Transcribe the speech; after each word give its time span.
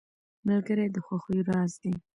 ملګری 0.47 0.87
د 0.91 0.97
خوښیو 1.05 1.47
راز 1.49 1.73
دی. 1.81 1.93